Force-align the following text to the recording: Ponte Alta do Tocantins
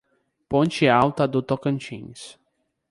Ponte 0.49 0.87
Alta 0.89 1.27
do 1.27 1.43
Tocantins 1.43 2.35